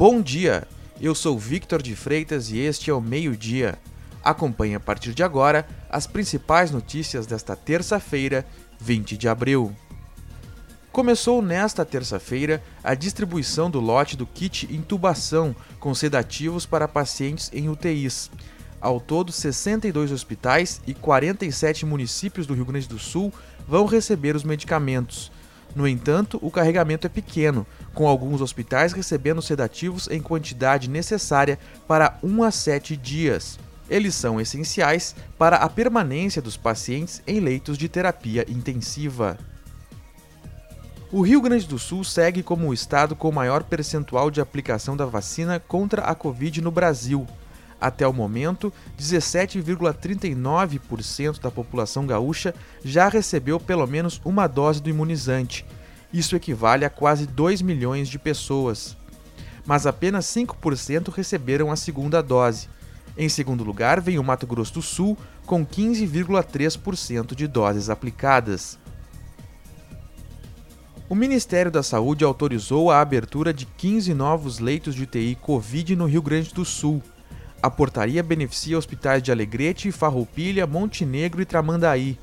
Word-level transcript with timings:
Bom 0.00 0.22
dia, 0.22 0.66
eu 0.98 1.14
sou 1.14 1.38
Victor 1.38 1.82
de 1.82 1.94
Freitas 1.94 2.50
e 2.50 2.58
este 2.58 2.88
é 2.88 2.94
o 2.94 3.02
Meio 3.02 3.36
Dia. 3.36 3.78
Acompanhe 4.24 4.74
a 4.74 4.80
partir 4.80 5.12
de 5.12 5.22
agora 5.22 5.68
as 5.90 6.06
principais 6.06 6.70
notícias 6.70 7.26
desta 7.26 7.54
terça-feira, 7.54 8.46
20 8.80 9.18
de 9.18 9.28
abril. 9.28 9.76
Começou 10.90 11.42
nesta 11.42 11.84
terça-feira 11.84 12.62
a 12.82 12.94
distribuição 12.94 13.70
do 13.70 13.78
lote 13.78 14.16
do 14.16 14.26
kit 14.26 14.74
intubação 14.74 15.54
com 15.78 15.94
sedativos 15.94 16.64
para 16.64 16.88
pacientes 16.88 17.50
em 17.52 17.68
UTIs. 17.68 18.30
Ao 18.80 18.98
todo, 18.98 19.30
62 19.30 20.12
hospitais 20.12 20.80
e 20.86 20.94
47 20.94 21.84
municípios 21.84 22.46
do 22.46 22.54
Rio 22.54 22.64
Grande 22.64 22.88
do 22.88 22.98
Sul 22.98 23.30
vão 23.68 23.84
receber 23.84 24.34
os 24.34 24.44
medicamentos. 24.44 25.30
No 25.74 25.86
entanto, 25.86 26.38
o 26.42 26.50
carregamento 26.50 27.06
é 27.06 27.10
pequeno, 27.10 27.66
com 27.94 28.06
alguns 28.08 28.40
hospitais 28.40 28.92
recebendo 28.92 29.40
sedativos 29.40 30.08
em 30.08 30.20
quantidade 30.20 30.88
necessária 30.88 31.58
para 31.86 32.18
1 32.22 32.42
a 32.42 32.50
7 32.50 32.96
dias. 32.96 33.58
Eles 33.88 34.14
são 34.14 34.40
essenciais 34.40 35.14
para 35.36 35.56
a 35.56 35.68
permanência 35.68 36.40
dos 36.40 36.56
pacientes 36.56 37.22
em 37.26 37.40
leitos 37.40 37.76
de 37.76 37.88
terapia 37.88 38.44
intensiva. 38.48 39.36
O 41.12 41.22
Rio 41.22 41.40
Grande 41.40 41.66
do 41.66 41.76
Sul 41.76 42.04
segue 42.04 42.40
como 42.40 42.68
o 42.68 42.74
estado 42.74 43.16
com 43.16 43.32
maior 43.32 43.64
percentual 43.64 44.30
de 44.30 44.40
aplicação 44.40 44.96
da 44.96 45.04
vacina 45.04 45.58
contra 45.58 46.02
a 46.02 46.14
Covid 46.14 46.60
no 46.60 46.70
Brasil. 46.70 47.26
Até 47.80 48.06
o 48.06 48.12
momento, 48.12 48.70
17,39% 48.98 51.40
da 51.40 51.50
população 51.50 52.06
gaúcha 52.06 52.54
já 52.84 53.08
recebeu 53.08 53.58
pelo 53.58 53.86
menos 53.86 54.20
uma 54.24 54.46
dose 54.46 54.82
do 54.82 54.90
imunizante. 54.90 55.64
Isso 56.12 56.36
equivale 56.36 56.84
a 56.84 56.90
quase 56.90 57.26
2 57.26 57.62
milhões 57.62 58.06
de 58.08 58.18
pessoas. 58.18 58.94
Mas 59.64 59.86
apenas 59.86 60.26
5% 60.26 61.10
receberam 61.10 61.72
a 61.72 61.76
segunda 61.76 62.22
dose. 62.22 62.68
Em 63.16 63.28
segundo 63.28 63.64
lugar, 63.64 64.00
vem 64.00 64.18
o 64.18 64.24
Mato 64.24 64.46
Grosso 64.46 64.74
do 64.74 64.82
Sul, 64.82 65.16
com 65.46 65.64
15,3% 65.64 67.34
de 67.34 67.46
doses 67.46 67.88
aplicadas. 67.88 68.78
O 71.08 71.14
Ministério 71.14 71.72
da 71.72 71.82
Saúde 71.82 72.24
autorizou 72.24 72.90
a 72.90 73.00
abertura 73.00 73.52
de 73.52 73.66
15 73.66 74.14
novos 74.14 74.58
leitos 74.58 74.94
de 74.94 75.02
UTI 75.02 75.34
Covid 75.34 75.96
no 75.96 76.06
Rio 76.06 76.22
Grande 76.22 76.54
do 76.54 76.64
Sul. 76.64 77.02
A 77.62 77.68
portaria 77.68 78.22
beneficia 78.22 78.78
hospitais 78.78 79.22
de 79.22 79.30
Alegrete, 79.30 79.92
Farroupilha, 79.92 80.66
Montenegro 80.66 81.42
e 81.42 81.44
Tramandaí. 81.44 82.18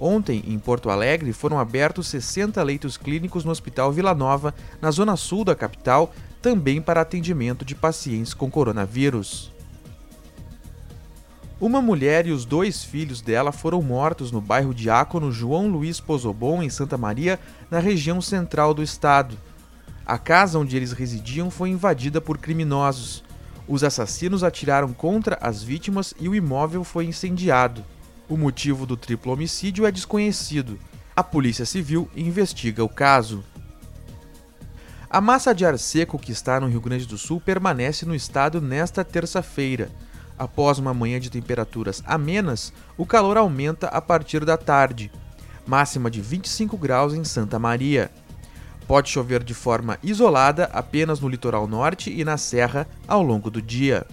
Ontem, 0.00 0.42
em 0.46 0.58
Porto 0.58 0.88
Alegre, 0.88 1.32
foram 1.32 1.58
abertos 1.58 2.06
60 2.06 2.62
leitos 2.62 2.96
clínicos 2.96 3.44
no 3.44 3.50
Hospital 3.50 3.92
Vila 3.92 4.14
Nova, 4.14 4.54
na 4.80 4.90
zona 4.90 5.16
sul 5.16 5.44
da 5.44 5.54
capital, 5.54 6.12
também 6.40 6.80
para 6.80 7.00
atendimento 7.00 7.64
de 7.64 7.74
pacientes 7.74 8.32
com 8.32 8.50
coronavírus. 8.50 9.52
Uma 11.60 11.82
mulher 11.82 12.26
e 12.26 12.30
os 12.30 12.44
dois 12.44 12.84
filhos 12.84 13.20
dela 13.20 13.50
foram 13.50 13.82
mortos 13.82 14.30
no 14.30 14.40
bairro 14.40 14.72
Diácono 14.72 15.32
João 15.32 15.66
Luiz 15.68 15.98
Pozobon, 15.98 16.62
em 16.62 16.70
Santa 16.70 16.96
Maria, 16.96 17.38
na 17.68 17.80
região 17.80 18.22
central 18.22 18.72
do 18.72 18.82
estado. 18.82 19.36
A 20.06 20.16
casa 20.16 20.58
onde 20.58 20.76
eles 20.76 20.92
residiam 20.92 21.50
foi 21.50 21.70
invadida 21.70 22.20
por 22.20 22.38
criminosos. 22.38 23.24
Os 23.68 23.84
assassinos 23.84 24.42
atiraram 24.42 24.94
contra 24.94 25.38
as 25.42 25.62
vítimas 25.62 26.14
e 26.18 26.26
o 26.26 26.34
imóvel 26.34 26.82
foi 26.82 27.04
incendiado. 27.04 27.84
O 28.26 28.36
motivo 28.36 28.86
do 28.86 28.96
triplo 28.96 29.32
homicídio 29.32 29.86
é 29.86 29.92
desconhecido. 29.92 30.78
A 31.14 31.22
Polícia 31.22 31.66
Civil 31.66 32.10
investiga 32.16 32.82
o 32.82 32.88
caso. 32.88 33.44
A 35.10 35.20
massa 35.20 35.54
de 35.54 35.66
ar 35.66 35.78
seco 35.78 36.18
que 36.18 36.32
está 36.32 36.58
no 36.58 36.66
Rio 36.66 36.80
Grande 36.80 37.06
do 37.06 37.18
Sul 37.18 37.40
permanece 37.40 38.06
no 38.06 38.14
estado 38.14 38.60
nesta 38.60 39.04
terça-feira. 39.04 39.90
Após 40.38 40.78
uma 40.78 40.94
manhã 40.94 41.20
de 41.20 41.30
temperaturas 41.30 42.02
amenas, 42.06 42.72
o 42.96 43.04
calor 43.04 43.36
aumenta 43.36 43.88
a 43.88 44.00
partir 44.00 44.44
da 44.44 44.56
tarde, 44.56 45.10
máxima 45.66 46.10
de 46.10 46.20
25 46.20 46.76
graus 46.76 47.12
em 47.12 47.24
Santa 47.24 47.58
Maria. 47.58 48.10
Pode 48.88 49.10
chover 49.10 49.44
de 49.44 49.52
forma 49.52 49.98
isolada 50.02 50.64
apenas 50.72 51.20
no 51.20 51.28
litoral 51.28 51.68
norte 51.68 52.10
e 52.10 52.24
na 52.24 52.38
serra 52.38 52.88
ao 53.06 53.22
longo 53.22 53.50
do 53.50 53.60
dia. 53.60 54.06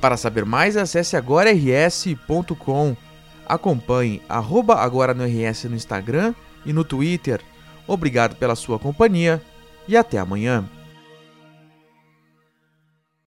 Para 0.00 0.16
saber 0.16 0.44
mais, 0.44 0.76
acesse 0.76 1.16
agora 1.16 1.50
rs.com. 1.52 2.96
Acompanhe 3.44 4.22
arroba 4.28 4.76
agora 4.76 5.12
no 5.12 5.24
RS 5.24 5.64
no 5.64 5.74
Instagram 5.74 6.32
e 6.64 6.72
no 6.72 6.84
Twitter. 6.84 7.40
Obrigado 7.88 8.36
pela 8.36 8.54
sua 8.54 8.78
companhia 8.78 9.42
e 9.88 9.96
até 9.96 10.16
amanhã. 10.18 10.64